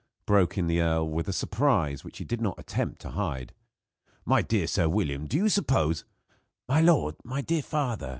broke 0.25 0.57
in 0.57 0.65
the 0.65 0.81
earl, 0.81 1.07
with 1.07 1.27
a 1.27 1.31
surprise 1.33 2.03
which 2.03 2.17
he 2.17 2.25
did 2.25 2.41
not 2.41 2.57
attempt 2.59 2.99
to 2.99 3.09
hide. 3.11 3.53
"My 4.25 4.41
dear 4.41 4.65
Sir 4.65 4.89
William, 4.89 5.27
do 5.27 5.37
you 5.37 5.47
suppose" 5.47 6.05
"My 6.67 6.81
lord! 6.81 7.17
My 7.23 7.41
dear 7.41 7.61
father 7.61 8.09